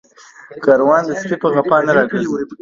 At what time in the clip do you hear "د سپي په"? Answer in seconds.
1.05-1.47